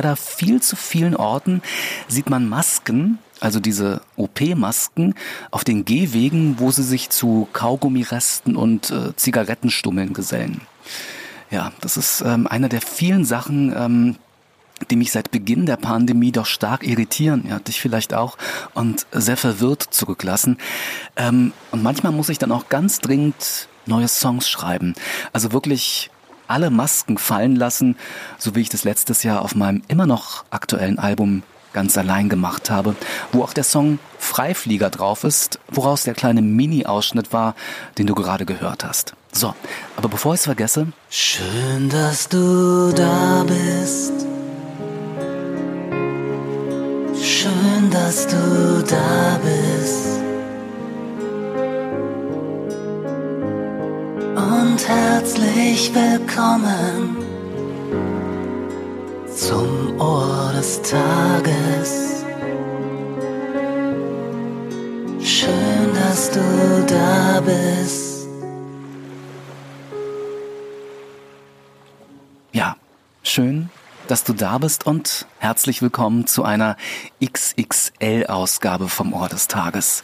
leider 0.00 0.16
viel 0.16 0.62
zu 0.62 0.76
vielen 0.76 1.14
Orten 1.14 1.60
sieht 2.08 2.30
man 2.30 2.48
Masken, 2.48 3.18
also 3.38 3.60
diese 3.60 4.00
OP-Masken, 4.16 5.14
auf 5.50 5.62
den 5.62 5.84
Gehwegen, 5.84 6.58
wo 6.58 6.70
sie 6.70 6.82
sich 6.82 7.10
zu 7.10 7.48
Kaugummiresten 7.52 8.56
und 8.56 8.90
äh, 8.90 9.14
Zigarettenstummeln 9.16 10.14
gesellen. 10.14 10.62
Ja, 11.50 11.72
das 11.82 11.98
ist 11.98 12.22
ähm, 12.24 12.46
einer 12.46 12.70
der 12.70 12.80
vielen 12.80 13.26
Sachen, 13.26 13.74
ähm, 13.76 14.16
die 14.90 14.96
mich 14.96 15.12
seit 15.12 15.30
Beginn 15.30 15.66
der 15.66 15.76
Pandemie 15.76 16.32
doch 16.32 16.46
stark 16.46 16.86
irritieren, 16.86 17.44
ja, 17.46 17.58
dich 17.58 17.78
vielleicht 17.78 18.14
auch, 18.14 18.38
und 18.72 19.06
sehr 19.12 19.36
verwirrt 19.36 19.82
zurücklassen. 19.90 20.56
Ähm, 21.16 21.52
und 21.72 21.82
manchmal 21.82 22.12
muss 22.12 22.30
ich 22.30 22.38
dann 22.38 22.52
auch 22.52 22.70
ganz 22.70 23.00
dringend 23.00 23.68
neue 23.84 24.08
Songs 24.08 24.48
schreiben. 24.48 24.94
Also 25.34 25.52
wirklich 25.52 26.10
alle 26.50 26.70
Masken 26.70 27.16
fallen 27.18 27.56
lassen, 27.56 27.96
so 28.38 28.54
wie 28.54 28.60
ich 28.60 28.68
das 28.68 28.84
letztes 28.84 29.22
Jahr 29.22 29.42
auf 29.42 29.54
meinem 29.54 29.82
immer 29.88 30.06
noch 30.06 30.44
aktuellen 30.50 30.98
Album 30.98 31.42
ganz 31.72 31.96
allein 31.96 32.28
gemacht 32.28 32.70
habe, 32.70 32.96
wo 33.32 33.42
auch 33.42 33.52
der 33.52 33.64
Song 33.64 33.98
Freiflieger 34.18 34.90
drauf 34.90 35.24
ist, 35.24 35.60
woraus 35.68 36.02
der 36.02 36.14
kleine 36.14 36.42
Mini-Ausschnitt 36.42 37.32
war, 37.32 37.54
den 37.98 38.06
du 38.06 38.14
gerade 38.14 38.44
gehört 38.44 38.84
hast. 38.84 39.14
So, 39.32 39.54
aber 39.96 40.08
bevor 40.08 40.34
ich 40.34 40.40
es 40.40 40.44
vergesse. 40.46 40.88
Schön, 41.08 41.88
dass 41.88 42.28
du 42.28 42.92
da 42.92 43.44
bist. 43.44 44.12
Schön, 47.22 47.90
dass 47.90 48.26
du 48.26 48.84
da 48.88 49.38
bist. 49.42 49.69
Und 54.60 54.86
herzlich 54.86 55.90
willkommen 55.94 57.16
zum 59.34 59.98
Ohr 59.98 60.52
des 60.54 60.82
Tages. 60.82 62.24
Schön, 65.22 65.94
dass 65.94 66.30
du 66.30 66.40
da 66.86 67.40
bist. 67.40 68.28
Ja, 72.52 72.76
schön, 73.22 73.70
dass 74.10 74.24
du 74.24 74.32
da 74.32 74.58
bist 74.58 74.86
und 74.86 75.26
herzlich 75.38 75.82
willkommen 75.82 76.26
zu 76.26 76.42
einer 76.42 76.76
XXL-Ausgabe 77.24 78.88
vom 78.88 79.12
Ohr 79.12 79.28
des 79.28 79.46
Tages. 79.46 80.02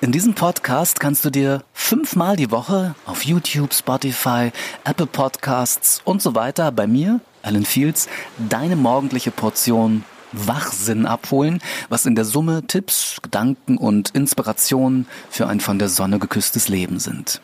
In 0.00 0.10
diesem 0.10 0.32
Podcast 0.32 1.00
kannst 1.00 1.22
du 1.26 1.30
dir 1.30 1.62
fünfmal 1.74 2.36
die 2.36 2.50
Woche 2.50 2.94
auf 3.04 3.26
YouTube, 3.26 3.74
Spotify, 3.74 4.52
Apple 4.84 5.06
Podcasts 5.06 6.00
und 6.06 6.22
so 6.22 6.34
weiter 6.34 6.72
bei 6.72 6.86
mir, 6.86 7.20
Alan 7.42 7.66
Fields, 7.66 8.08
deine 8.38 8.74
morgendliche 8.74 9.30
Portion 9.30 10.04
Wachsinn 10.32 11.04
abholen, 11.04 11.60
was 11.90 12.06
in 12.06 12.14
der 12.14 12.24
Summe 12.24 12.66
Tipps, 12.66 13.18
Gedanken 13.20 13.76
und 13.76 14.10
Inspirationen 14.10 15.06
für 15.28 15.46
ein 15.46 15.60
von 15.60 15.78
der 15.78 15.90
Sonne 15.90 16.18
geküsstes 16.18 16.68
Leben 16.68 16.98
sind. 16.98 17.42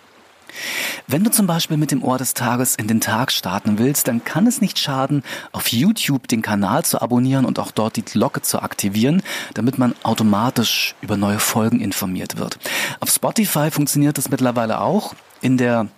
Wenn 1.11 1.25
du 1.25 1.31
zum 1.31 1.47
Beispiel 1.47 1.79
mit 1.79 1.91
dem 1.91 2.05
Ohr 2.05 2.19
des 2.19 2.35
Tages 2.35 2.75
in 2.75 2.87
den 2.87 3.01
Tag 3.01 3.33
starten 3.33 3.79
willst, 3.79 4.09
dann 4.09 4.25
kann 4.25 4.47
es 4.47 4.61
nicht 4.61 4.79
schaden, 4.79 5.23
auf 5.53 5.73
YouTube 5.73 6.29
den 6.29 6.43
Kanal 6.43 6.85
zu 6.85 7.01
abonnieren 7.01 7.47
und 7.47 7.59
auch 7.59 7.71
dort 7.71 7.97
die 7.97 8.05
Glocke 8.05 8.43
zu 8.43 8.61
aktivieren, 8.61 9.23
damit 9.55 9.79
man 9.79 9.95
automatisch 10.03 10.95
über 11.01 11.17
neue 11.17 11.39
Folgen 11.39 11.81
informiert 11.81 12.37
wird. 12.37 12.59
Auf 13.01 13.09
Spotify 13.09 13.71
funktioniert 13.71 14.19
das 14.19 14.29
mittlerweile 14.29 14.83
auch. 14.83 15.15
In 15.41 15.57
der 15.57 15.89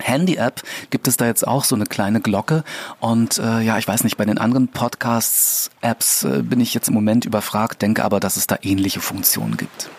Handy-App 0.00 0.64
gibt 0.90 1.06
es 1.06 1.16
da 1.16 1.26
jetzt 1.26 1.46
auch 1.46 1.62
so 1.62 1.76
eine 1.76 1.86
kleine 1.86 2.20
Glocke 2.20 2.64
und 2.98 3.38
äh, 3.38 3.60
ja, 3.60 3.78
ich 3.78 3.86
weiß 3.86 4.02
nicht, 4.02 4.16
bei 4.16 4.24
den 4.24 4.38
anderen 4.38 4.66
Podcasts-Apps 4.66 6.24
äh, 6.24 6.42
bin 6.42 6.58
ich 6.58 6.74
jetzt 6.74 6.88
im 6.88 6.94
Moment 6.94 7.24
überfragt, 7.24 7.82
denke 7.82 8.04
aber, 8.04 8.18
dass 8.18 8.36
es 8.36 8.48
da 8.48 8.56
ähnliche 8.62 9.00
Funktionen 9.00 9.56
gibt. 9.56 9.90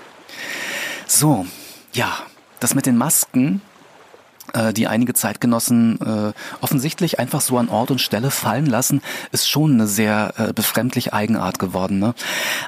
So, 1.08 1.46
ja, 1.94 2.12
das 2.60 2.76
mit 2.76 2.86
den 2.86 2.98
Masken 2.98 3.62
die 4.74 4.88
einige 4.88 5.14
Zeitgenossen 5.14 6.00
äh, 6.02 6.34
offensichtlich 6.62 7.20
einfach 7.20 7.42
so 7.42 7.58
an 7.58 7.70
Ort 7.70 7.92
und 7.92 8.02
Stelle 8.02 8.32
fallen 8.32 8.66
lassen, 8.66 9.02
ist 9.32 9.50
schon 9.50 9.74
eine 9.74 9.88
sehr 9.88 10.34
äh, 10.38 10.54
befremdlich 10.54 11.14
Eigenart 11.14 11.60
geworden. 11.60 12.00
Ne? 12.00 12.14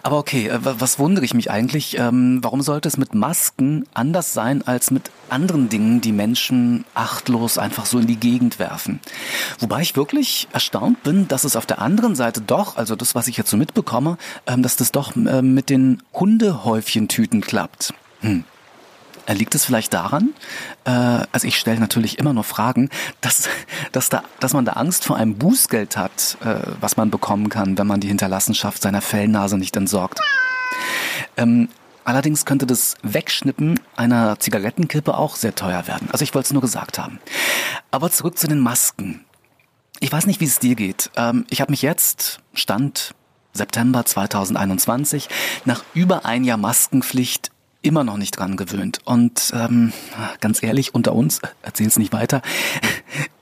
Aber 0.01 0.17
okay, 0.17 0.47
äh, 0.47 0.59
was 0.61 0.99
wundere 0.99 1.25
ich 1.25 1.33
mich 1.33 1.51
eigentlich? 1.51 1.97
Ähm, 1.97 2.39
warum 2.41 2.61
sollte 2.61 2.87
es 2.87 2.97
mit 2.97 3.13
Masken 3.13 3.85
anders 3.93 4.33
sein 4.33 4.65
als 4.65 4.91
mit 4.91 5.11
anderen 5.29 5.69
Dingen, 5.69 6.01
die 6.01 6.11
Menschen 6.11 6.85
achtlos 6.93 7.57
einfach 7.57 7.85
so 7.85 7.99
in 7.99 8.07
die 8.07 8.17
Gegend 8.17 8.59
werfen? 8.59 8.99
Wobei 9.59 9.81
ich 9.81 9.95
wirklich 9.95 10.47
erstaunt 10.53 11.03
bin, 11.03 11.27
dass 11.27 11.43
es 11.43 11.55
auf 11.55 11.65
der 11.65 11.81
anderen 11.81 12.15
Seite 12.15 12.41
doch, 12.41 12.77
also 12.77 12.95
das, 12.95 13.15
was 13.15 13.27
ich 13.27 13.37
jetzt 13.37 13.49
so 13.49 13.57
mitbekomme, 13.57 14.17
ähm, 14.47 14.63
dass 14.63 14.75
das 14.75 14.91
doch 14.91 15.15
äh, 15.15 15.41
mit 15.41 15.69
den 15.69 16.01
Hundehäufchentüten 16.13 17.41
klappt. 17.41 17.93
Hm. 18.21 18.45
Äh, 19.25 19.33
liegt 19.33 19.55
es 19.55 19.65
vielleicht 19.65 19.93
daran, 19.93 20.33
äh, 20.85 20.89
also 21.31 21.47
ich 21.47 21.57
stelle 21.57 21.79
natürlich 21.79 22.19
immer 22.19 22.33
nur 22.33 22.43
Fragen, 22.43 22.89
dass, 23.21 23.47
dass, 23.91 24.09
da, 24.09 24.23
dass 24.39 24.53
man 24.53 24.65
da 24.65 24.73
Angst 24.73 25.05
vor 25.05 25.15
einem 25.15 25.35
Bußgeld 25.35 25.95
hat, 25.97 26.37
äh, 26.43 26.55
was 26.81 26.97
man 26.97 27.09
bekommen 27.09 27.49
kann, 27.49 27.77
wenn 27.77 27.87
man 27.87 27.99
die 27.99 28.07
Hinterlassenschaft 28.07 28.81
seiner 28.81 29.01
Fellnase 29.01 29.57
nicht 29.57 29.75
entsorgt. 29.75 30.19
Ähm, 31.37 31.69
allerdings 32.03 32.45
könnte 32.45 32.67
das 32.67 32.95
Wegschnippen 33.01 33.79
einer 33.95 34.39
Zigarettenkippe 34.39 35.17
auch 35.17 35.35
sehr 35.35 35.55
teuer 35.55 35.87
werden. 35.87 36.09
Also 36.11 36.23
ich 36.23 36.33
wollte 36.33 36.47
es 36.47 36.53
nur 36.53 36.61
gesagt 36.61 36.99
haben. 36.99 37.19
Aber 37.91 38.11
zurück 38.11 38.37
zu 38.37 38.47
den 38.47 38.59
Masken. 38.59 39.23
Ich 39.99 40.11
weiß 40.11 40.25
nicht, 40.25 40.41
wie 40.41 40.45
es 40.45 40.59
dir 40.59 40.75
geht. 40.75 41.11
Ähm, 41.15 41.45
ich 41.49 41.61
habe 41.61 41.71
mich 41.71 41.81
jetzt, 41.81 42.39
Stand 42.53 43.15
September 43.53 44.03
2021, 44.03 45.29
nach 45.63 45.83
über 45.93 46.25
ein 46.25 46.43
Jahr 46.43 46.57
Maskenpflicht 46.57 47.52
immer 47.83 48.03
noch 48.03 48.17
nicht 48.17 48.31
dran 48.39 48.57
gewöhnt. 48.57 48.99
Und 49.05 49.51
ähm, 49.53 49.93
ganz 50.39 50.63
ehrlich, 50.63 50.95
unter 50.95 51.13
uns, 51.13 51.41
erzähl's 51.61 51.99
nicht 51.99 52.13
weiter, 52.13 52.41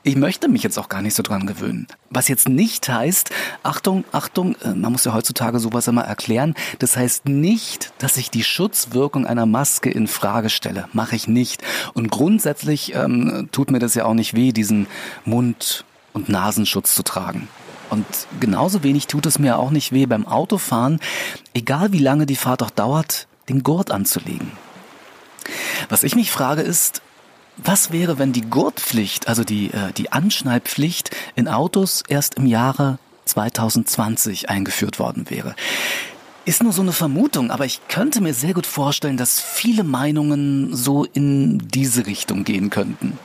ich 0.03 0.15
möchte 0.15 0.49
mich 0.49 0.63
jetzt 0.63 0.79
auch 0.79 0.89
gar 0.89 1.01
nicht 1.01 1.13
so 1.13 1.23
dran 1.23 1.45
gewöhnen. 1.45 1.87
Was 2.09 2.27
jetzt 2.27 2.49
nicht 2.49 2.89
heißt, 2.89 3.29
Achtung, 3.63 4.03
Achtung, 4.11 4.55
äh, 4.63 4.73
man 4.73 4.91
muss 4.91 5.05
ja 5.05 5.13
heutzutage 5.13 5.59
sowas 5.59 5.87
immer 5.87 6.03
erklären, 6.03 6.55
das 6.79 6.97
heißt 6.97 7.27
nicht, 7.27 7.93
dass 7.99 8.17
ich 8.17 8.31
die 8.31 8.43
Schutzwirkung 8.43 9.25
einer 9.27 9.45
Maske 9.45 9.91
in 9.91 10.07
Frage 10.07 10.49
stelle. 10.49 10.87
Mache 10.91 11.15
ich 11.15 11.27
nicht. 11.27 11.61
Und 11.93 12.09
grundsätzlich 12.09 12.95
ähm, 12.95 13.47
tut 13.51 13.69
mir 13.69 13.79
das 13.79 13.93
ja 13.93 14.05
auch 14.05 14.15
nicht 14.15 14.33
weh, 14.33 14.51
diesen 14.51 14.87
Mund- 15.23 15.85
und 16.13 16.29
Nasenschutz 16.29 16.95
zu 16.95 17.03
tragen. 17.03 17.47
Und 17.91 18.05
genauso 18.39 18.83
wenig 18.83 19.07
tut 19.07 19.25
es 19.25 19.37
mir 19.37 19.59
auch 19.59 19.69
nicht 19.69 19.91
weh 19.91 20.05
beim 20.05 20.25
Autofahren, 20.25 20.99
egal 21.53 21.91
wie 21.91 21.99
lange 21.99 22.25
die 22.25 22.37
Fahrt 22.37 22.63
auch 22.63 22.69
dauert, 22.69 23.27
den 23.51 23.63
Gurt 23.63 23.91
anzulegen. 23.91 24.51
Was 25.89 26.03
ich 26.03 26.15
mich 26.15 26.31
frage 26.31 26.61
ist, 26.61 27.01
was 27.57 27.91
wäre, 27.91 28.17
wenn 28.17 28.31
die 28.31 28.41
Gurtpflicht, 28.49 29.27
also 29.27 29.43
die, 29.43 29.67
äh, 29.67 29.91
die 29.95 30.11
Anschnallpflicht 30.11 31.11
in 31.35 31.47
Autos 31.47 32.03
erst 32.07 32.35
im 32.35 32.45
Jahre 32.45 32.97
2020 33.25 34.49
eingeführt 34.49 34.99
worden 34.99 35.29
wäre? 35.29 35.55
Ist 36.45 36.63
nur 36.63 36.73
so 36.73 36.81
eine 36.81 36.93
Vermutung, 36.93 37.51
aber 37.51 37.65
ich 37.65 37.81
könnte 37.87 38.21
mir 38.21 38.33
sehr 38.33 38.53
gut 38.53 38.65
vorstellen, 38.65 39.17
dass 39.17 39.39
viele 39.39 39.83
Meinungen 39.83 40.75
so 40.75 41.05
in 41.05 41.59
diese 41.67 42.07
Richtung 42.07 42.43
gehen 42.45 42.71
könnten. 42.71 43.19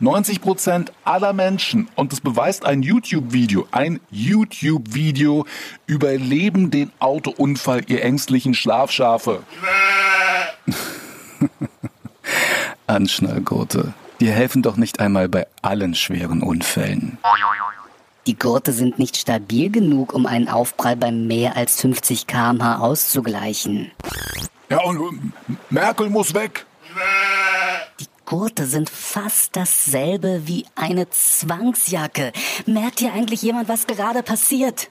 90 0.00 0.40
Prozent 0.40 0.92
aller 1.04 1.32
Menschen, 1.32 1.88
und 1.96 2.12
das 2.12 2.20
beweist 2.20 2.64
ein 2.64 2.82
YouTube-Video, 2.82 3.66
ein 3.72 4.00
YouTube-Video, 4.10 5.44
überleben 5.86 6.70
den 6.70 6.92
Autounfall, 7.00 7.82
ihr 7.88 8.04
ängstlichen 8.04 8.54
Schlafschafe. 8.54 9.42
Anschnallgurte. 12.86 13.92
Die 14.20 14.30
helfen 14.30 14.62
doch 14.62 14.76
nicht 14.76 15.00
einmal 15.00 15.28
bei 15.28 15.46
allen 15.62 15.94
schweren 15.94 16.42
Unfällen. 16.42 17.18
Die 18.26 18.38
Gurte 18.38 18.72
sind 18.72 18.98
nicht 18.98 19.16
stabil 19.16 19.70
genug, 19.70 20.12
um 20.12 20.26
einen 20.26 20.48
Aufprall 20.48 20.96
bei 20.96 21.10
mehr 21.10 21.56
als 21.56 21.80
50 21.80 22.26
km/h 22.26 22.78
auszugleichen. 22.78 23.90
Ja, 24.68 24.80
und 24.82 25.32
Merkel 25.70 26.10
muss 26.10 26.34
weg. 26.34 26.66
Gurte 28.28 28.66
sind 28.66 28.90
fast 28.90 29.56
dasselbe 29.56 30.42
wie 30.46 30.66
eine 30.74 31.08
Zwangsjacke. 31.08 32.32
Merkt 32.66 32.98
hier 32.98 33.14
eigentlich 33.14 33.40
jemand, 33.40 33.70
was 33.70 33.86
gerade 33.86 34.22
passiert? 34.22 34.90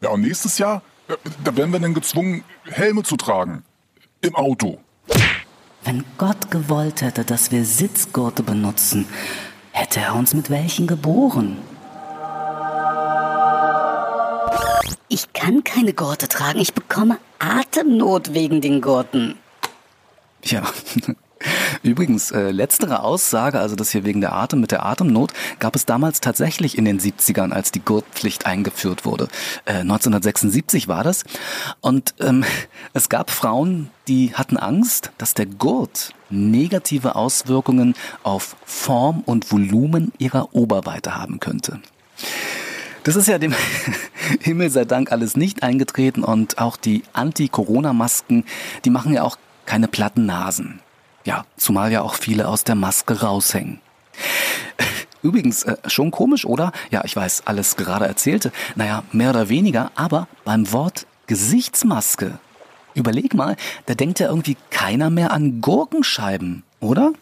Ja, 0.00 0.08
und 0.08 0.22
nächstes 0.22 0.58
Jahr, 0.58 0.82
da 1.44 1.56
werden 1.56 1.70
wir 1.70 1.78
dann 1.78 1.94
gezwungen, 1.94 2.42
Helme 2.64 3.04
zu 3.04 3.16
tragen. 3.16 3.62
Im 4.20 4.34
Auto. 4.34 4.80
Wenn 5.84 6.04
Gott 6.18 6.50
gewollt 6.50 7.02
hätte, 7.02 7.24
dass 7.24 7.52
wir 7.52 7.64
Sitzgurte 7.64 8.42
benutzen, 8.42 9.06
hätte 9.70 10.00
er 10.00 10.16
uns 10.16 10.34
mit 10.34 10.50
welchen 10.50 10.88
geboren. 10.88 11.58
Ich 15.06 15.32
kann 15.34 15.62
keine 15.62 15.92
Gurte 15.92 16.26
tragen. 16.26 16.58
Ich 16.58 16.74
bekomme 16.74 17.18
Atemnot 17.38 18.34
wegen 18.34 18.60
den 18.60 18.80
Gurten. 18.80 19.38
Ja. 20.42 20.64
Übrigens, 21.82 22.30
äh, 22.30 22.50
letztere 22.50 23.02
Aussage, 23.02 23.58
also 23.58 23.76
das 23.76 23.90
hier 23.90 24.04
wegen 24.04 24.20
der 24.20 24.34
Atem 24.34 24.60
mit 24.60 24.72
der 24.72 24.84
Atemnot, 24.84 25.32
gab 25.58 25.76
es 25.76 25.86
damals 25.86 26.20
tatsächlich 26.20 26.78
in 26.78 26.84
den 26.84 27.00
70ern, 27.00 27.52
als 27.52 27.72
die 27.72 27.80
Gurtpflicht 27.80 28.46
eingeführt 28.46 29.04
wurde. 29.04 29.28
Äh, 29.64 29.80
1976 29.80 30.88
war 30.88 31.04
das. 31.04 31.24
Und 31.80 32.14
ähm, 32.20 32.44
es 32.92 33.08
gab 33.08 33.30
Frauen, 33.30 33.90
die 34.08 34.34
hatten 34.34 34.56
Angst, 34.56 35.10
dass 35.18 35.34
der 35.34 35.46
Gurt 35.46 36.14
negative 36.30 37.16
Auswirkungen 37.16 37.94
auf 38.22 38.56
Form 38.64 39.22
und 39.24 39.50
Volumen 39.52 40.12
ihrer 40.18 40.54
Oberweite 40.54 41.14
haben 41.14 41.40
könnte. 41.40 41.80
Das 43.04 43.14
ist 43.14 43.28
ja 43.28 43.38
dem 43.38 43.54
Himmel 44.40 44.70
sei 44.70 44.84
Dank 44.84 45.12
alles 45.12 45.36
nicht 45.36 45.62
eingetreten 45.62 46.24
und 46.24 46.58
auch 46.58 46.76
die 46.76 47.04
Anti-Corona-Masken, 47.12 48.44
die 48.84 48.90
machen 48.90 49.12
ja 49.12 49.22
auch 49.22 49.36
keine 49.64 49.86
platten 49.86 50.26
Nasen. 50.26 50.80
Ja, 51.26 51.44
zumal 51.56 51.90
ja 51.90 52.02
auch 52.02 52.14
viele 52.14 52.46
aus 52.46 52.62
der 52.62 52.76
Maske 52.76 53.20
raushängen. 53.20 53.80
Übrigens, 55.22 55.64
äh, 55.64 55.76
schon 55.88 56.12
komisch, 56.12 56.46
oder? 56.46 56.70
Ja, 56.90 57.02
ich 57.04 57.16
weiß, 57.16 57.42
alles 57.46 57.74
gerade 57.74 58.06
erzählte. 58.06 58.52
Naja, 58.76 59.02
mehr 59.10 59.30
oder 59.30 59.48
weniger, 59.48 59.90
aber 59.96 60.28
beim 60.44 60.70
Wort 60.72 61.06
Gesichtsmaske. 61.26 62.38
Überleg 62.94 63.34
mal, 63.34 63.56
da 63.86 63.94
denkt 63.94 64.20
ja 64.20 64.28
irgendwie 64.28 64.56
keiner 64.70 65.10
mehr 65.10 65.32
an 65.32 65.60
Gurkenscheiben, 65.60 66.62
oder? 66.78 67.12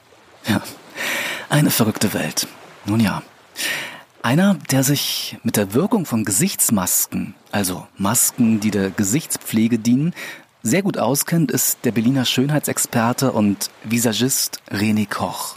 Ja, 0.46 0.60
eine 1.48 1.70
verrückte 1.70 2.12
Welt. 2.12 2.46
Nun 2.84 3.00
ja. 3.00 3.22
Einer, 4.22 4.56
der 4.70 4.84
sich 4.84 5.38
mit 5.42 5.56
der 5.56 5.72
Wirkung 5.72 6.04
von 6.04 6.24
Gesichtsmasken, 6.24 7.34
also 7.52 7.86
Masken, 7.96 8.60
die 8.60 8.70
der 8.70 8.90
Gesichtspflege 8.90 9.78
dienen, 9.78 10.14
sehr 10.64 10.82
gut 10.82 10.98
auskennt, 10.98 11.52
ist 11.52 11.78
der 11.84 11.92
Berliner 11.92 12.24
Schönheitsexperte 12.24 13.30
und 13.32 13.70
Visagist 13.84 14.60
René 14.70 15.08
Koch. 15.08 15.56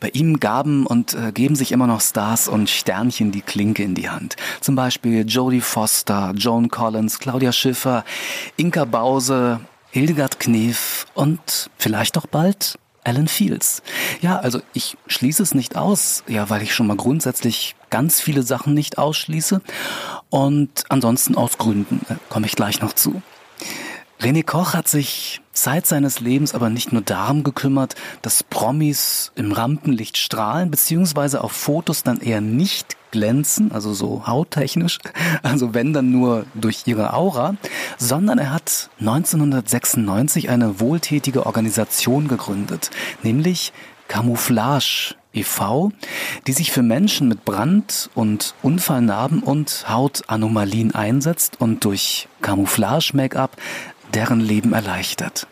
Bei 0.00 0.10
ihm 0.10 0.38
gaben 0.38 0.86
und 0.86 1.14
äh, 1.14 1.32
geben 1.32 1.56
sich 1.56 1.72
immer 1.72 1.86
noch 1.86 2.00
Stars 2.00 2.46
und 2.46 2.70
Sternchen 2.70 3.32
die 3.32 3.40
Klinke 3.40 3.82
in 3.82 3.94
die 3.94 4.10
Hand. 4.10 4.36
Zum 4.60 4.76
Beispiel 4.76 5.24
Jodie 5.26 5.62
Foster, 5.62 6.32
Joan 6.36 6.68
Collins, 6.68 7.18
Claudia 7.18 7.52
Schiffer, 7.52 8.04
Inka 8.56 8.84
Bause, 8.84 9.60
Hildegard 9.90 10.38
Knef 10.38 11.06
und 11.14 11.70
vielleicht 11.78 12.16
doch 12.16 12.26
bald 12.26 12.78
Alan 13.04 13.28
Fields. 13.28 13.82
Ja, 14.20 14.38
also 14.38 14.60
ich 14.74 14.98
schließe 15.06 15.42
es 15.42 15.54
nicht 15.54 15.76
aus, 15.76 16.22
ja, 16.28 16.50
weil 16.50 16.62
ich 16.62 16.74
schon 16.74 16.86
mal 16.86 16.96
grundsätzlich 16.96 17.74
ganz 17.88 18.20
viele 18.20 18.42
Sachen 18.42 18.74
nicht 18.74 18.98
ausschließe 18.98 19.62
und 20.28 20.84
ansonsten 20.90 21.34
aus 21.34 21.56
Gründen 21.56 22.02
äh, 22.10 22.16
komme 22.28 22.46
ich 22.46 22.52
gleich 22.52 22.82
noch 22.82 22.92
zu. 22.92 23.22
René 24.20 24.42
Koch 24.42 24.74
hat 24.74 24.88
sich 24.88 25.40
Zeit 25.52 25.86
seines 25.86 26.18
Lebens 26.18 26.52
aber 26.52 26.70
nicht 26.70 26.92
nur 26.92 27.02
darum 27.02 27.44
gekümmert, 27.44 27.94
dass 28.20 28.42
Promis 28.42 29.30
im 29.36 29.52
Rampenlicht 29.52 30.16
strahlen, 30.16 30.72
beziehungsweise 30.72 31.44
auf 31.44 31.52
Fotos 31.52 32.02
dann 32.02 32.20
eher 32.20 32.40
nicht 32.40 32.96
glänzen, 33.12 33.70
also 33.70 33.94
so 33.94 34.26
hauttechnisch, 34.26 34.98
also 35.42 35.72
wenn 35.72 35.92
dann 35.92 36.10
nur 36.10 36.46
durch 36.54 36.82
ihre 36.86 37.14
Aura, 37.14 37.54
sondern 37.96 38.38
er 38.38 38.52
hat 38.52 38.90
1996 38.98 40.48
eine 40.48 40.80
wohltätige 40.80 41.46
Organisation 41.46 42.26
gegründet, 42.26 42.90
nämlich 43.22 43.72
Camouflage 44.08 45.14
e.V., 45.32 45.92
die 46.46 46.52
sich 46.52 46.72
für 46.72 46.82
Menschen 46.82 47.28
mit 47.28 47.44
Brand- 47.44 48.10
und 48.14 48.54
Unfallnarben 48.62 49.42
und 49.42 49.84
Hautanomalien 49.88 50.94
einsetzt 50.94 51.60
und 51.60 51.84
durch 51.84 52.28
Camouflage-Make-up 52.40 53.56
deren 54.14 54.40
Leben 54.40 54.72
erleichtert. 54.72 55.46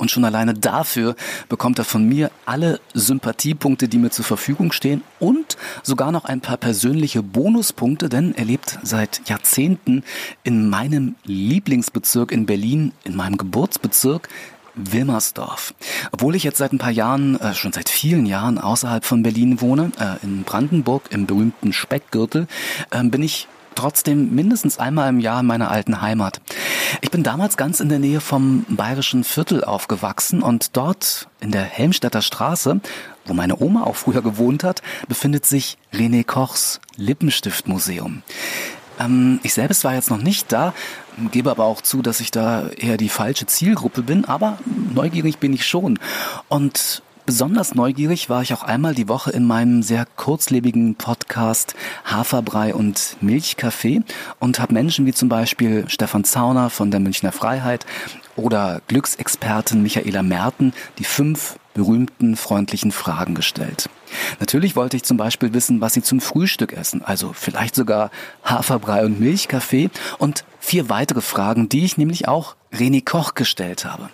Und 0.00 0.10
schon 0.10 0.24
alleine 0.24 0.54
dafür 0.54 1.14
bekommt 1.50 1.78
er 1.78 1.84
von 1.84 2.08
mir 2.08 2.30
alle 2.46 2.80
Sympathiepunkte, 2.94 3.86
die 3.86 3.98
mir 3.98 4.08
zur 4.08 4.24
Verfügung 4.24 4.72
stehen 4.72 5.02
und 5.18 5.58
sogar 5.82 6.10
noch 6.10 6.24
ein 6.24 6.40
paar 6.40 6.56
persönliche 6.56 7.22
Bonuspunkte, 7.22 8.08
denn 8.08 8.34
er 8.34 8.46
lebt 8.46 8.78
seit 8.82 9.28
Jahrzehnten 9.28 10.02
in 10.42 10.70
meinem 10.70 11.16
Lieblingsbezirk 11.24 12.32
in 12.32 12.46
Berlin, 12.46 12.92
in 13.04 13.14
meinem 13.14 13.36
Geburtsbezirk, 13.36 14.30
Wilmersdorf. 14.74 15.74
Obwohl 16.12 16.34
ich 16.34 16.44
jetzt 16.44 16.58
seit 16.58 16.72
ein 16.72 16.78
paar 16.78 16.90
Jahren, 16.90 17.38
äh, 17.38 17.52
schon 17.52 17.74
seit 17.74 17.90
vielen 17.90 18.24
Jahren 18.24 18.56
außerhalb 18.56 19.04
von 19.04 19.22
Berlin 19.22 19.60
wohne, 19.60 19.92
äh, 19.98 20.24
in 20.24 20.44
Brandenburg 20.44 21.10
im 21.10 21.26
berühmten 21.26 21.74
Speckgürtel, 21.74 22.46
äh, 22.90 23.04
bin 23.04 23.22
ich 23.22 23.48
trotzdem 23.74 24.34
mindestens 24.34 24.78
einmal 24.78 25.08
im 25.08 25.20
Jahr 25.20 25.40
in 25.40 25.46
meiner 25.46 25.70
alten 25.70 26.00
Heimat. 26.00 26.40
Ich 27.00 27.10
bin 27.10 27.22
damals 27.22 27.56
ganz 27.56 27.80
in 27.80 27.88
der 27.88 27.98
Nähe 27.98 28.20
vom 28.20 28.64
Bayerischen 28.68 29.24
Viertel 29.24 29.64
aufgewachsen 29.64 30.42
und 30.42 30.76
dort 30.76 31.28
in 31.40 31.50
der 31.50 31.62
Helmstädter 31.62 32.22
Straße, 32.22 32.80
wo 33.24 33.34
meine 33.34 33.60
Oma 33.60 33.84
auch 33.84 33.96
früher 33.96 34.22
gewohnt 34.22 34.64
hat, 34.64 34.82
befindet 35.08 35.46
sich 35.46 35.78
René 35.92 36.24
Kochs 36.24 36.80
Lippenstiftmuseum. 36.96 38.22
Ähm, 38.98 39.40
ich 39.42 39.54
selbst 39.54 39.84
war 39.84 39.94
jetzt 39.94 40.10
noch 40.10 40.22
nicht 40.22 40.52
da, 40.52 40.74
gebe 41.30 41.50
aber 41.50 41.64
auch 41.64 41.80
zu, 41.80 42.02
dass 42.02 42.20
ich 42.20 42.30
da 42.30 42.68
eher 42.68 42.96
die 42.96 43.08
falsche 43.08 43.46
Zielgruppe 43.46 44.02
bin, 44.02 44.24
aber 44.24 44.58
neugierig 44.94 45.38
bin 45.38 45.52
ich 45.52 45.66
schon. 45.66 45.98
Und 46.48 47.02
Besonders 47.30 47.76
neugierig 47.76 48.28
war 48.28 48.42
ich 48.42 48.52
auch 48.54 48.64
einmal 48.64 48.92
die 48.92 49.08
Woche 49.08 49.30
in 49.30 49.46
meinem 49.46 49.84
sehr 49.84 50.04
kurzlebigen 50.16 50.96
Podcast 50.96 51.76
Haferbrei 52.04 52.74
und 52.74 53.16
Milchkaffee 53.20 54.02
und 54.40 54.58
habe 54.58 54.74
Menschen 54.74 55.06
wie 55.06 55.12
zum 55.12 55.28
Beispiel 55.28 55.84
Stefan 55.86 56.24
Zauner 56.24 56.70
von 56.70 56.90
der 56.90 56.98
Münchner 56.98 57.30
Freiheit 57.30 57.86
oder 58.34 58.82
Glücksexpertin 58.88 59.80
Michaela 59.80 60.24
Merten 60.24 60.72
die 60.98 61.04
fünf 61.04 61.56
berühmten 61.74 62.36
freundlichen 62.36 62.92
Fragen 62.92 63.34
gestellt. 63.34 63.88
Natürlich 64.40 64.76
wollte 64.76 64.96
ich 64.96 65.04
zum 65.04 65.16
Beispiel 65.16 65.54
wissen, 65.54 65.80
was 65.80 65.94
sie 65.94 66.02
zum 66.02 66.20
Frühstück 66.20 66.72
essen, 66.72 67.02
also 67.02 67.32
vielleicht 67.32 67.74
sogar 67.74 68.10
Haferbrei 68.44 69.04
und 69.04 69.20
Milchkaffee 69.20 69.90
und 70.18 70.44
vier 70.58 70.88
weitere 70.88 71.20
Fragen, 71.20 71.68
die 71.68 71.84
ich 71.84 71.96
nämlich 71.96 72.28
auch 72.28 72.56
René 72.72 73.04
Koch 73.04 73.34
gestellt 73.34 73.84
habe. 73.84 74.10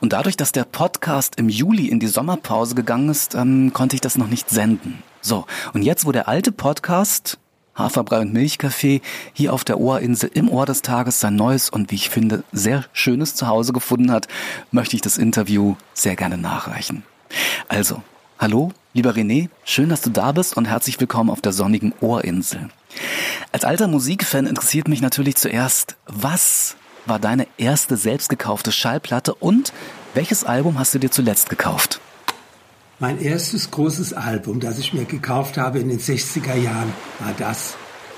Und 0.00 0.12
dadurch, 0.12 0.36
dass 0.36 0.52
der 0.52 0.64
Podcast 0.64 1.36
im 1.36 1.48
Juli 1.48 1.88
in 1.88 2.00
die 2.00 2.06
Sommerpause 2.06 2.74
gegangen 2.74 3.08
ist, 3.08 3.34
ähm, 3.34 3.72
konnte 3.72 3.96
ich 3.96 4.00
das 4.00 4.16
noch 4.16 4.28
nicht 4.28 4.50
senden. 4.50 5.02
So, 5.20 5.46
und 5.74 5.82
jetzt, 5.82 6.06
wo 6.06 6.12
der 6.12 6.28
alte 6.28 6.52
Podcast 6.52 7.38
Haferbrei 7.80 8.20
und 8.20 8.32
Milchkaffee 8.32 9.00
hier 9.32 9.52
auf 9.52 9.64
der 9.64 9.80
Ohrinsel 9.80 10.30
im 10.32 10.48
Ohr 10.48 10.66
des 10.66 10.82
Tages 10.82 11.20
sein 11.20 11.36
neues 11.36 11.70
und 11.70 11.90
wie 11.90 11.96
ich 11.96 12.10
finde 12.10 12.44
sehr 12.52 12.84
schönes 12.92 13.34
Zuhause 13.34 13.72
gefunden 13.72 14.12
hat, 14.12 14.28
möchte 14.70 14.96
ich 14.96 15.02
das 15.02 15.18
Interview 15.18 15.76
sehr 15.94 16.16
gerne 16.16 16.38
nachreichen. 16.38 17.02
Also, 17.68 18.02
hallo, 18.38 18.72
lieber 18.94 19.12
René, 19.12 19.48
schön, 19.64 19.88
dass 19.88 20.02
du 20.02 20.10
da 20.10 20.32
bist 20.32 20.56
und 20.56 20.66
herzlich 20.66 21.00
willkommen 21.00 21.30
auf 21.30 21.40
der 21.40 21.52
sonnigen 21.52 21.92
Ohrinsel. 22.00 22.68
Als 23.52 23.64
alter 23.64 23.88
Musikfan 23.88 24.46
interessiert 24.46 24.88
mich 24.88 25.00
natürlich 25.00 25.36
zuerst, 25.36 25.96
was 26.06 26.76
war 27.06 27.18
deine 27.18 27.46
erste 27.56 27.96
selbst 27.96 28.28
gekaufte 28.28 28.72
Schallplatte 28.72 29.34
und 29.34 29.72
welches 30.14 30.44
Album 30.44 30.78
hast 30.78 30.94
du 30.94 30.98
dir 30.98 31.10
zuletzt 31.10 31.50
gekauft? 31.50 32.00
Mein 33.00 33.18
erstes 33.18 33.70
großes 33.70 34.12
Album, 34.12 34.60
das 34.60 34.78
ich 34.78 34.92
mir 34.92 35.06
gekauft 35.06 35.56
habe 35.56 35.78
in 35.78 35.88
den 35.88 35.98
60er 35.98 36.54
Jahren, 36.54 36.92
war 37.18 37.32
das 37.38 37.74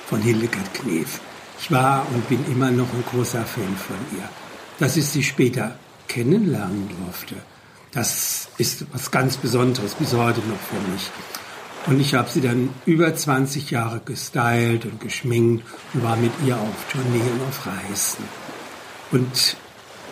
von 0.07 0.21
Hildegard 0.21 0.75
Knef. 0.75 1.21
Ich 1.61 1.71
war 1.71 2.05
und 2.13 2.29
bin 2.29 2.45
immer 2.51 2.73
noch 2.73 2.93
ein 2.93 3.05
großer 3.09 3.45
Fan 3.45 3.77
von 3.77 4.19
ihr. 4.19 4.29
Dass 4.81 4.97
ich 4.97 5.07
sie 5.07 5.23
später 5.23 5.77
kennenlernen 6.09 6.89
durfte, 6.99 7.37
das 7.93 8.49
ist 8.59 8.87
was 8.93 9.13
ganz 9.13 9.37
Besonderes 9.37 9.95
bis 9.95 10.15
heute 10.15 10.41
noch 10.41 10.59
für 10.59 10.91
mich. 10.91 11.11
Und 11.87 12.01
ich 12.01 12.15
habe 12.15 12.29
sie 12.29 12.41
dann 12.41 12.71
über 12.85 13.15
20 13.15 13.71
Jahre 13.71 14.01
gestylt 14.05 14.85
und 14.85 15.01
geschminkt 15.01 15.65
und 15.95 16.03
war 16.03 16.17
mit 16.17 16.33
ihr 16.45 16.57
auf 16.57 16.91
Tourneen 16.91 17.41
auf 17.49 17.69
Reisen. 17.69 18.25
Und 19.13 19.57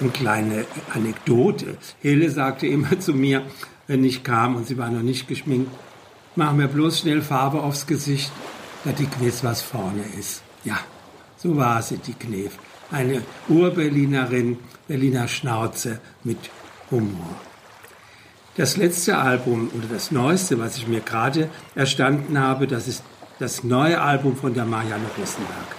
eine 0.00 0.10
kleine 0.10 0.64
Anekdote. 0.94 1.76
Hele 2.00 2.30
sagte 2.30 2.68
immer 2.68 3.00
zu 3.00 3.14
mir, 3.14 3.42
wenn 3.90 4.04
ich 4.04 4.22
kam 4.22 4.54
und 4.54 4.68
sie 4.68 4.78
war 4.78 4.88
noch 4.88 5.02
nicht 5.02 5.26
geschminkt, 5.26 5.72
mach 6.36 6.52
mir 6.52 6.68
bloß 6.68 7.00
schnell 7.00 7.22
Farbe 7.22 7.60
aufs 7.60 7.88
Gesicht, 7.88 8.30
dass 8.84 8.94
die 8.94 9.06
Knef 9.06 9.42
was 9.42 9.62
vorne 9.62 10.04
ist. 10.16 10.44
Ja, 10.62 10.78
so 11.36 11.56
war 11.56 11.82
sie, 11.82 11.96
die 11.96 12.12
Knef. 12.12 12.52
Eine 12.92 13.22
Ur-Berlinerin, 13.48 14.58
Berliner 14.86 15.26
Schnauze 15.26 16.00
mit 16.22 16.38
Humor. 16.92 17.34
Das 18.56 18.76
letzte 18.76 19.18
Album 19.18 19.70
oder 19.76 19.88
das 19.92 20.12
neueste, 20.12 20.60
was 20.60 20.76
ich 20.76 20.86
mir 20.86 21.00
gerade 21.00 21.50
erstanden 21.74 22.38
habe, 22.38 22.68
das 22.68 22.86
ist 22.86 23.02
das 23.40 23.64
neue 23.64 24.00
Album 24.00 24.36
von 24.36 24.54
der 24.54 24.66
Marianne 24.66 25.06
Rosenberg. 25.18 25.70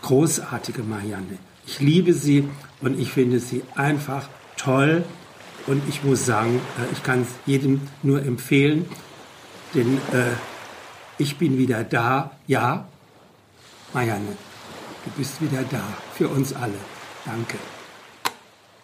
Großartige 0.00 0.82
Marianne. 0.82 1.36
Ich 1.66 1.78
liebe 1.78 2.14
sie 2.14 2.48
und 2.80 2.98
ich 2.98 3.12
finde 3.12 3.38
sie 3.38 3.64
einfach 3.74 4.30
toll 4.56 5.04
und 5.68 5.86
ich 5.88 6.02
muss 6.02 6.24
sagen, 6.24 6.60
äh, 6.78 6.92
ich 6.92 7.02
kann 7.02 7.22
es 7.22 7.28
jedem 7.46 7.82
nur 8.02 8.24
empfehlen, 8.24 8.88
denn 9.74 9.98
äh, 10.12 10.32
ich 11.18 11.36
bin 11.36 11.58
wieder 11.58 11.84
da. 11.84 12.32
Ja, 12.46 12.86
Marianne, 13.92 14.36
du 15.04 15.10
bist 15.10 15.40
wieder 15.40 15.62
da 15.70 15.82
für 16.14 16.28
uns 16.28 16.54
alle. 16.54 16.78
Danke. 17.24 17.58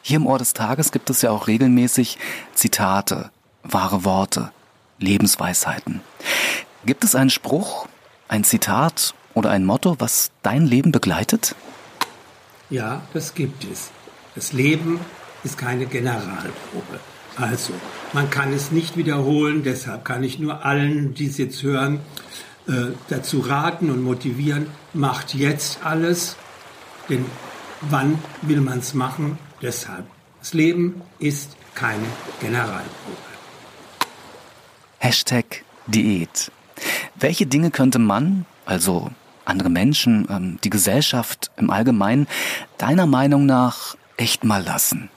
Hier 0.03 0.17
im 0.17 0.27
Ohr 0.27 0.39
des 0.39 0.53
Tages 0.53 0.93
gibt 0.93 1.09
es 1.09 1.23
ja 1.23 1.31
auch 1.31 1.47
regelmäßig 1.47 2.19
Zitate, 2.53 3.31
wahre 3.63 4.05
Worte, 4.05 4.53
Lebensweisheiten. 4.99 6.03
Gibt 6.85 7.05
es 7.05 7.15
einen 7.15 7.31
Spruch, 7.31 7.87
ein 8.29 8.45
Zitat 8.45 9.15
oder 9.33 9.51
ein 9.51 9.65
Motto, 9.65 9.97
was 9.99 10.31
dein 10.43 10.67
Leben 10.67 10.93
begleitet? 10.93 11.55
Ja, 12.69 13.03
das 13.15 13.35
gibt 13.35 13.65
es. 13.65 13.91
Das 14.35 14.53
Leben 14.53 15.01
ist 15.45 15.59
keine 15.59 15.87
Generalprobe. 15.87 17.01
Also, 17.37 17.73
man 18.13 18.31
kann 18.31 18.53
es 18.53 18.71
nicht 18.71 18.97
wiederholen, 18.97 19.63
deshalb 19.65 20.05
kann 20.05 20.23
ich 20.23 20.39
nur 20.39 20.65
allen, 20.65 21.15
die 21.15 21.27
es 21.27 21.39
jetzt 21.39 21.63
hören, 21.63 22.01
äh, 22.69 22.93
dazu 23.09 23.41
raten 23.41 23.91
und 23.91 24.03
motivieren, 24.03 24.69
macht 24.93 25.35
jetzt 25.35 25.85
alles, 25.85 26.37
denn 27.09 27.25
wann 27.81 28.19
will 28.43 28.61
man 28.61 28.79
es 28.79 28.95
machen? 28.95 29.39
Deshalb, 29.61 30.07
das 30.39 30.55
Leben 30.55 31.03
ist 31.19 31.57
keine 31.75 32.05
Generalprobe. 32.41 33.19
Hashtag 34.99 35.65
Diät. 35.87 36.51
Welche 37.17 37.47
Dinge 37.47 37.71
könnte 37.71 37.99
man, 37.99 38.47
also 38.65 39.11
andere 39.45 39.69
Menschen, 39.69 40.27
ähm, 40.31 40.59
die 40.65 40.71
Gesellschaft 40.71 41.51
im 41.57 41.71
Allgemeinen, 41.71 42.27
deiner 42.79 43.07
Meinung 43.07 43.45
nach 43.45 43.97
echt 44.17 44.45
mal 44.45 44.63
lassen? 44.63 45.11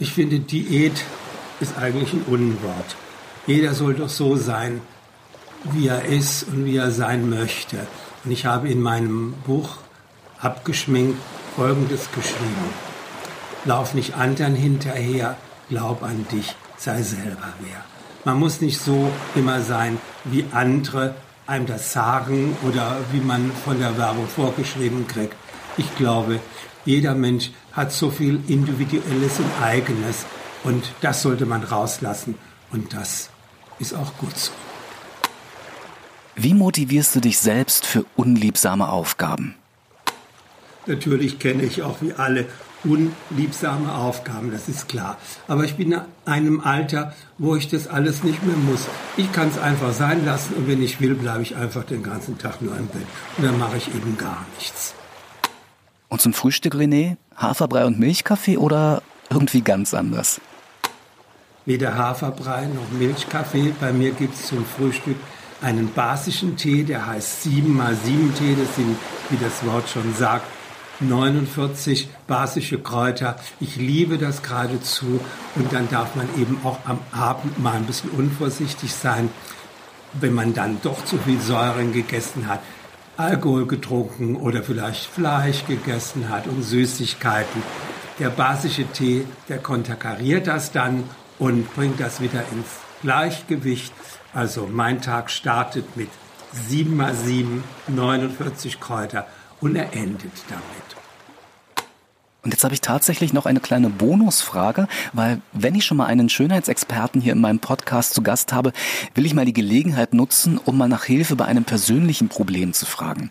Ich 0.00 0.14
finde, 0.14 0.40
Diät 0.40 1.04
ist 1.60 1.76
eigentlich 1.76 2.14
ein 2.14 2.22
Unwort. 2.26 2.96
Jeder 3.46 3.74
soll 3.74 3.94
doch 3.94 4.08
so 4.08 4.34
sein, 4.34 4.80
wie 5.72 5.88
er 5.88 6.06
ist 6.06 6.44
und 6.44 6.64
wie 6.64 6.78
er 6.78 6.90
sein 6.90 7.28
möchte. 7.28 7.86
Und 8.24 8.30
ich 8.30 8.46
habe 8.46 8.70
in 8.70 8.80
meinem 8.80 9.34
Buch 9.46 9.76
abgeschminkt 10.40 11.18
Folgendes 11.54 12.08
geschrieben. 12.12 12.70
Lauf 13.66 13.92
nicht 13.92 14.14
anderen 14.14 14.54
hinterher, 14.54 15.36
glaub 15.68 16.02
an 16.02 16.26
dich, 16.32 16.56
sei 16.78 17.02
selber 17.02 17.52
wer. 17.60 17.84
Man 18.24 18.38
muss 18.38 18.62
nicht 18.62 18.80
so 18.80 19.10
immer 19.34 19.60
sein, 19.60 19.98
wie 20.24 20.46
andere 20.52 21.14
einem 21.46 21.66
das 21.66 21.92
sagen 21.92 22.56
oder 22.66 22.96
wie 23.12 23.20
man 23.20 23.52
von 23.64 23.78
der 23.78 23.98
Werbung 23.98 24.28
vorgeschrieben 24.28 25.06
kriegt. 25.06 25.34
Ich 25.76 25.94
glaube, 25.96 26.40
jeder 26.84 27.14
Mensch 27.14 27.50
hat 27.72 27.92
so 27.92 28.10
viel 28.10 28.40
Individuelles 28.48 29.38
und 29.38 29.62
Eigenes 29.62 30.24
und 30.64 30.84
das 31.00 31.22
sollte 31.22 31.46
man 31.46 31.62
rauslassen 31.62 32.36
und 32.72 32.92
das 32.92 33.30
ist 33.78 33.94
auch 33.94 34.16
gut 34.18 34.36
so. 34.36 34.52
Wie 36.36 36.54
motivierst 36.54 37.16
du 37.16 37.20
dich 37.20 37.38
selbst 37.38 37.86
für 37.86 38.04
unliebsame 38.16 38.88
Aufgaben? 38.88 39.56
Natürlich 40.86 41.38
kenne 41.38 41.64
ich 41.64 41.82
auch 41.82 42.00
wie 42.00 42.14
alle 42.14 42.46
unliebsame 42.84 43.94
Aufgaben, 43.94 44.50
das 44.50 44.68
ist 44.68 44.88
klar. 44.88 45.18
Aber 45.48 45.64
ich 45.64 45.74
bin 45.74 45.92
in 45.92 46.00
einem 46.24 46.60
Alter, 46.60 47.14
wo 47.36 47.56
ich 47.56 47.68
das 47.68 47.88
alles 47.88 48.24
nicht 48.24 48.42
mehr 48.42 48.56
muss. 48.56 48.86
Ich 49.18 49.30
kann 49.32 49.48
es 49.48 49.58
einfach 49.58 49.92
sein 49.92 50.24
lassen 50.24 50.54
und 50.54 50.66
wenn 50.66 50.82
ich 50.82 51.00
will, 51.00 51.14
bleibe 51.14 51.42
ich 51.42 51.56
einfach 51.56 51.84
den 51.84 52.02
ganzen 52.02 52.38
Tag 52.38 52.62
nur 52.62 52.76
im 52.76 52.86
Bett. 52.86 53.06
Und 53.36 53.44
dann 53.44 53.58
mache 53.58 53.76
ich 53.76 53.88
eben 53.88 54.16
gar 54.16 54.46
nichts. 54.58 54.94
Und 56.10 56.20
zum 56.20 56.34
Frühstück, 56.34 56.74
René? 56.74 57.16
Haferbrei 57.36 57.86
und 57.86 57.98
Milchkaffee 57.98 58.58
oder 58.58 59.00
irgendwie 59.30 59.62
ganz 59.62 59.94
anders? 59.94 60.40
Weder 61.64 61.96
Haferbrei 61.96 62.66
noch 62.66 62.90
Milchkaffee. 62.98 63.72
Bei 63.80 63.92
mir 63.92 64.10
gibt 64.10 64.34
es 64.34 64.48
zum 64.48 64.66
Frühstück 64.66 65.16
einen 65.62 65.92
basischen 65.92 66.56
Tee, 66.56 66.82
der 66.82 67.06
heißt 67.06 67.46
7x7 67.46 68.34
Tee. 68.36 68.56
Das 68.60 68.74
sind, 68.74 68.96
wie 69.30 69.36
das 69.36 69.64
Wort 69.64 69.88
schon 69.88 70.12
sagt, 70.14 70.46
49 70.98 72.08
basische 72.26 72.80
Kräuter. 72.80 73.36
Ich 73.60 73.76
liebe 73.76 74.18
das 74.18 74.42
geradezu. 74.42 75.20
Und 75.54 75.72
dann 75.72 75.88
darf 75.90 76.16
man 76.16 76.28
eben 76.36 76.60
auch 76.64 76.78
am 76.86 76.98
Abend 77.12 77.62
mal 77.62 77.76
ein 77.76 77.86
bisschen 77.86 78.10
unvorsichtig 78.10 78.92
sein, 78.92 79.30
wenn 80.14 80.34
man 80.34 80.54
dann 80.54 80.80
doch 80.82 81.04
zu 81.04 81.18
viel 81.18 81.40
Säuren 81.40 81.92
gegessen 81.92 82.48
hat, 82.48 82.60
Alkohol 83.20 83.66
getrunken 83.66 84.34
oder 84.34 84.62
vielleicht 84.62 85.04
Fleisch 85.04 85.66
gegessen 85.66 86.30
hat 86.30 86.46
und 86.46 86.62
Süßigkeiten. 86.62 87.62
Der 88.18 88.30
basische 88.30 88.86
Tee, 88.86 89.26
der 89.48 89.58
konterkariert 89.58 90.46
das 90.46 90.72
dann 90.72 91.04
und 91.38 91.72
bringt 91.74 92.00
das 92.00 92.22
wieder 92.22 92.40
ins 92.50 92.78
Gleichgewicht. 93.02 93.92
Also 94.32 94.66
mein 94.72 95.02
Tag 95.02 95.30
startet 95.30 95.98
mit 95.98 96.08
7 96.52 96.96
mal 96.96 97.14
7, 97.14 97.62
49 97.88 98.80
Kräuter 98.80 99.26
und 99.60 99.76
er 99.76 99.92
endet 99.92 100.32
damit. 100.48 100.99
Und 102.42 102.52
jetzt 102.52 102.64
habe 102.64 102.72
ich 102.72 102.80
tatsächlich 102.80 103.32
noch 103.32 103.44
eine 103.44 103.60
kleine 103.60 103.90
Bonusfrage, 103.90 104.88
weil 105.12 105.42
wenn 105.52 105.74
ich 105.74 105.84
schon 105.84 105.98
mal 105.98 106.06
einen 106.06 106.30
Schönheitsexperten 106.30 107.20
hier 107.20 107.34
in 107.34 107.40
meinem 107.40 107.58
Podcast 107.58 108.14
zu 108.14 108.22
Gast 108.22 108.52
habe, 108.52 108.72
will 109.14 109.26
ich 109.26 109.34
mal 109.34 109.44
die 109.44 109.52
Gelegenheit 109.52 110.14
nutzen, 110.14 110.58
um 110.58 110.78
mal 110.78 110.88
nach 110.88 111.04
Hilfe 111.04 111.36
bei 111.36 111.44
einem 111.44 111.64
persönlichen 111.64 112.28
Problem 112.28 112.72
zu 112.72 112.86
fragen. 112.86 113.30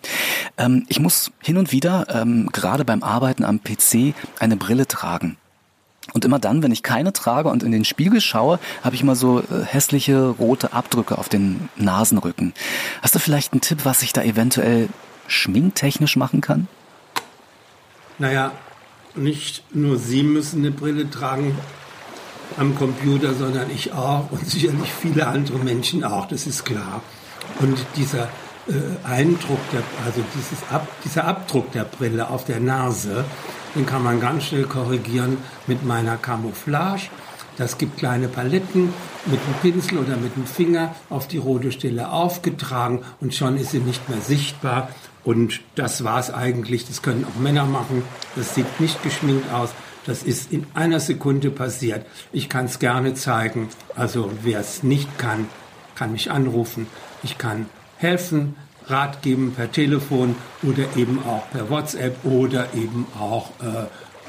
Ähm, 0.58 0.86
ich 0.90 1.00
muss 1.00 1.32
hin 1.42 1.58
und 1.58 1.72
wieder, 1.72 2.06
ähm, 2.10 2.50
gerade 2.52 2.86
beim 2.86 3.02
Arbeiten 3.02 3.44
am 3.44 3.62
PC, 3.64 4.14
eine 4.40 4.58
Brille 4.58 4.88
tragen. 4.88 5.38
Und 6.14 6.26
immer 6.26 6.40
dann, 6.40 6.64
wenn 6.64 6.72
ich 6.72 6.84
keine 6.84 7.14
trage 7.14 7.50
und 7.50 7.64
in 7.64 7.72
den 7.72 7.86
Spiegel 7.86 8.22
schaue, 8.22 8.60
habe 8.84 8.96
ich 8.96 9.02
immer 9.02 9.16
so 9.16 9.40
äh, 9.40 9.64
hässliche 9.66 10.28
rote 10.28 10.74
Abdrücke 10.74 11.18
auf 11.18 11.30
den 11.30 11.70
Nasenrücken. 11.76 12.54
Hast 13.02 13.16
du 13.16 13.20
vielleicht 13.20 13.54
einen 13.54 13.62
Tipp, 13.62 13.80
was 13.86 14.02
ich 14.04 14.14
da 14.14 14.22
eventuell 14.22 14.90
schminktechnisch 15.28 16.16
machen 16.16 16.42
kann? 16.42 16.68
Naja, 18.18 18.52
nicht 19.16 19.64
nur 19.74 19.98
Sie 19.98 20.24
müssen 20.24 20.60
eine 20.60 20.72
Brille 20.72 21.10
tragen 21.10 21.58
am 22.58 22.76
Computer, 22.76 23.34
sondern 23.34 23.70
ich 23.72 23.94
auch 23.94 24.32
und 24.32 24.46
sicherlich 24.48 24.92
viele 24.92 25.28
andere 25.28 25.60
Menschen 25.60 26.04
auch, 26.04 26.28
das 26.28 26.48
ist 26.48 26.66
klar. 26.66 27.02
Und 27.60 27.78
dieser 27.96 28.30
äh, 28.68 29.08
Eindruck, 29.08 29.60
der, 29.72 29.82
also 30.06 30.24
dieses 30.36 30.70
Ab, 30.72 30.88
dieser 31.04 31.26
Abdruck 31.26 31.72
der 31.72 31.86
Brille 31.86 32.30
auf 32.30 32.46
der 32.46 32.60
Nase, 32.60 33.26
den 33.76 33.86
kann 33.86 34.04
man 34.04 34.20
ganz 34.20 34.46
schnell 34.46 34.66
korrigieren 34.66 35.38
mit 35.68 35.86
meiner 35.86 36.18
Camouflage. 36.18 37.10
Das 37.58 37.78
gibt 37.78 37.98
kleine 37.98 38.30
Paletten 38.30 38.94
mit 39.26 39.40
dem 39.46 39.54
Pinsel 39.62 39.98
oder 39.98 40.16
mit 40.16 40.36
dem 40.36 40.46
Finger 40.46 40.96
auf 41.10 41.28
die 41.28 41.38
rote 41.38 41.72
Stelle 41.72 42.10
aufgetragen 42.12 43.02
und 43.20 43.36
schon 43.36 43.58
ist 43.58 43.72
sie 43.72 43.80
nicht 43.80 44.08
mehr 44.08 44.22
sichtbar. 44.22 44.90
Und 45.30 45.62
das 45.76 46.04
war 46.04 46.20
es 46.20 46.34
eigentlich. 46.34 46.88
Das 46.88 47.04
können 47.04 47.24
auch 47.24 47.40
Männer 47.40 47.66
machen. 47.66 48.02
Das 48.36 48.56
sieht 48.56 48.80
nicht 48.80 49.04
geschminkt 49.04 49.54
aus. 49.54 49.70
Das 50.08 50.24
ist 50.24 50.52
in 50.52 50.66
einer 50.74 51.00
Sekunde 51.00 51.52
passiert. 51.52 52.04
Ich 52.32 52.50
kann 52.50 52.66
es 52.66 52.80
gerne 52.80 53.14
zeigen. 53.14 53.70
Also 53.96 54.32
wer 54.42 54.60
es 54.60 54.82
nicht 54.82 55.20
kann, 55.20 55.48
kann 55.94 56.14
mich 56.14 56.32
anrufen. 56.32 56.88
Ich 57.22 57.38
kann 57.38 57.68
helfen, 57.98 58.56
Rat 58.88 59.22
geben 59.22 59.54
per 59.56 59.72
Telefon 59.72 60.36
oder 60.64 60.98
eben 60.98 61.20
auch 61.24 61.48
per 61.52 61.70
WhatsApp 61.70 62.26
oder 62.26 62.74
eben 62.74 63.06
auch 63.20 63.52
äh, 63.62 63.82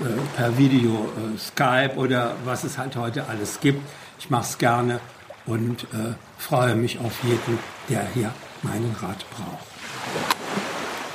äh, 0.04 0.19
per 0.37 0.59
Video, 0.59 1.09
äh, 1.16 1.38
Skype 1.38 1.97
oder 1.97 2.35
was 2.45 2.62
es 2.64 2.76
halt 2.76 2.95
heute 2.97 3.26
alles 3.26 3.61
gibt. 3.61 3.80
Ich 4.19 4.28
mache 4.28 4.45
es 4.45 4.59
gerne 4.59 5.00
und 5.47 5.85
äh, 5.95 6.12
freue 6.37 6.75
mich 6.75 6.99
auf 6.99 7.25
jeden, 7.25 7.59
der 7.88 8.07
hier 8.12 8.35
meinen 8.62 8.95
Rat 9.00 9.25
braucht. 9.30 10.39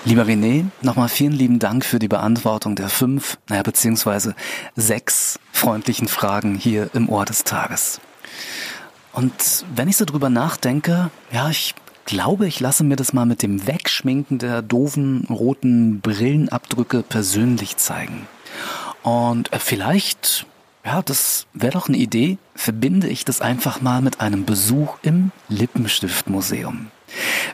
Lieber 0.07 0.27
René, 0.27 0.65
nochmal 0.83 1.09
vielen 1.09 1.31
lieben 1.31 1.57
Dank 1.57 1.83
für 1.83 1.97
die 1.97 2.07
Beantwortung 2.07 2.75
der 2.75 2.89
fünf, 2.89 3.39
naja, 3.49 3.63
beziehungsweise 3.63 4.35
sechs 4.75 5.39
freundlichen 5.51 6.07
Fragen 6.07 6.53
hier 6.53 6.91
im 6.93 7.09
Ohr 7.09 7.25
des 7.25 7.43
Tages. 7.43 7.99
Und 9.13 9.65
wenn 9.73 9.87
ich 9.87 9.97
so 9.97 10.05
drüber 10.05 10.29
nachdenke, 10.29 11.09
ja, 11.31 11.49
ich 11.49 11.73
glaube, 12.05 12.45
ich 12.45 12.59
lasse 12.59 12.83
mir 12.83 12.97
das 12.97 13.13
mal 13.13 13.25
mit 13.25 13.41
dem 13.41 13.65
Wegschminken 13.65 14.37
der 14.37 14.61
doofen 14.61 15.25
roten 15.27 16.01
Brillenabdrücke 16.01 17.01
persönlich 17.01 17.77
zeigen. 17.77 18.27
Und 19.01 19.51
äh, 19.53 19.59
vielleicht, 19.59 20.45
ja, 20.85 21.01
das 21.01 21.47
wäre 21.53 21.73
doch 21.73 21.87
eine 21.87 21.97
Idee, 21.97 22.37
verbinde 22.53 23.07
ich 23.07 23.25
das 23.25 23.41
einfach 23.41 23.81
mal 23.81 24.03
mit 24.03 24.21
einem 24.21 24.45
Besuch 24.45 24.97
im 25.01 25.31
Lippenstiftmuseum. 25.49 26.91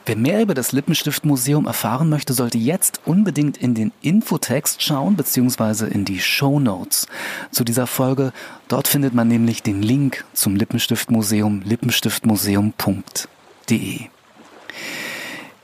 Wer 0.04 0.16
mehr 0.16 0.42
über 0.42 0.54
das 0.54 0.72
Lippenstiftmuseum 0.72 1.66
erfahren 1.66 2.08
möchte, 2.08 2.32
sollte 2.32 2.58
jetzt 2.58 3.00
unbedingt 3.04 3.56
in 3.56 3.74
den 3.74 3.92
Infotext 4.02 4.82
schauen, 4.82 5.16
beziehungsweise 5.16 5.86
in 5.86 6.04
die 6.04 6.20
Show 6.20 6.58
Notes 6.58 7.06
zu 7.50 7.64
dieser 7.64 7.86
Folge. 7.86 8.32
Dort 8.68 8.88
findet 8.88 9.14
man 9.14 9.28
nämlich 9.28 9.62
den 9.62 9.82
Link 9.82 10.24
zum 10.32 10.56
Lippenstiftmuseum, 10.56 11.62
lippenstiftmuseum.de. 11.62 14.00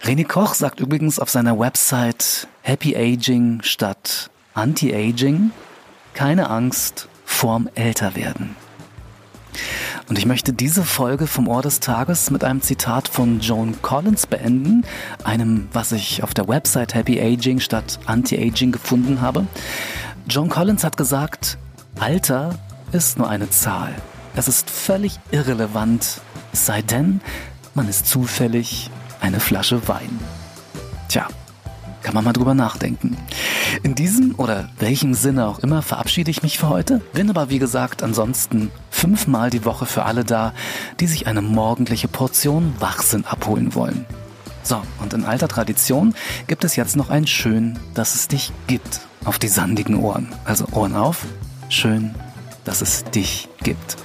René 0.02 0.25
Koch 0.25 0.54
sagt 0.54 0.80
übrigens 0.80 1.18
auf 1.18 1.28
seiner 1.28 1.59
Website 1.59 2.47
Happy 2.62 2.97
Aging 2.97 3.62
statt 3.62 4.30
Anti-Aging. 4.54 5.50
Keine 6.14 6.50
Angst 6.50 7.09
vorm 7.25 7.68
Älterwerden. 7.75 8.57
Und 10.08 10.18
ich 10.18 10.24
möchte 10.24 10.54
diese 10.54 10.84
Folge 10.84 11.26
vom 11.26 11.48
Ohr 11.48 11.60
des 11.60 11.80
Tages 11.80 12.30
mit 12.30 12.42
einem 12.42 12.62
Zitat 12.62 13.08
von 13.08 13.40
Joan 13.40 13.82
Collins 13.82 14.26
beenden, 14.26 14.84
einem, 15.22 15.68
was 15.72 15.92
ich 15.92 16.22
auf 16.22 16.32
der 16.32 16.48
Website 16.48 16.94
Happy 16.94 17.20
Aging 17.20 17.60
statt 17.60 17.98
Anti-Aging 18.06 18.72
gefunden 18.72 19.20
habe. 19.20 19.46
Joan 20.26 20.48
Collins 20.48 20.82
hat 20.82 20.96
gesagt, 20.96 21.58
Alter 22.00 22.58
ist 22.92 23.18
nur 23.18 23.28
eine 23.28 23.50
Zahl. 23.50 23.94
Es 24.34 24.48
ist 24.48 24.70
völlig 24.70 25.18
irrelevant, 25.30 26.22
es 26.52 26.64
sei 26.64 26.80
denn, 26.80 27.20
man 27.74 27.88
ist 27.88 28.06
zufällig 28.06 28.90
eine 29.20 29.40
Flasche 29.40 29.88
Wein. 29.88 30.18
Tja, 31.08 31.28
kann 32.08 32.14
man 32.14 32.24
mal 32.24 32.32
drüber 32.32 32.54
nachdenken. 32.54 33.18
In 33.82 33.94
diesem 33.94 34.34
oder 34.36 34.70
welchem 34.78 35.12
Sinne 35.12 35.46
auch 35.46 35.58
immer 35.58 35.82
verabschiede 35.82 36.30
ich 36.30 36.42
mich 36.42 36.56
für 36.56 36.70
heute, 36.70 37.02
bin 37.12 37.28
aber 37.28 37.50
wie 37.50 37.58
gesagt 37.58 38.02
ansonsten 38.02 38.70
fünfmal 38.88 39.50
die 39.50 39.66
Woche 39.66 39.84
für 39.84 40.06
alle 40.06 40.24
da, 40.24 40.54
die 41.00 41.06
sich 41.06 41.26
eine 41.26 41.42
morgendliche 41.42 42.08
Portion 42.08 42.72
Wachsinn 42.78 43.26
abholen 43.26 43.74
wollen. 43.74 44.06
So, 44.62 44.80
und 45.02 45.12
in 45.12 45.26
alter 45.26 45.48
Tradition 45.48 46.14
gibt 46.46 46.64
es 46.64 46.76
jetzt 46.76 46.96
noch 46.96 47.10
ein 47.10 47.26
Schön, 47.26 47.78
dass 47.92 48.14
es 48.14 48.26
dich 48.26 48.52
gibt 48.68 49.00
auf 49.26 49.38
die 49.38 49.48
sandigen 49.48 49.96
Ohren. 49.96 50.28
Also 50.46 50.64
Ohren 50.72 50.96
auf, 50.96 51.26
schön, 51.68 52.14
dass 52.64 52.80
es 52.80 53.04
dich 53.04 53.50
gibt. 53.62 53.98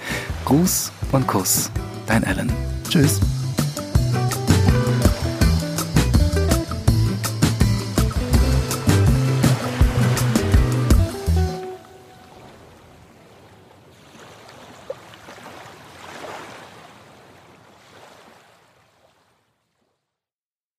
Gruß 0.44 0.92
und 1.14 1.26
Kuss, 1.26 1.72
dein 2.06 2.26
Alan. 2.26 2.52
Tschüss. 2.90 3.22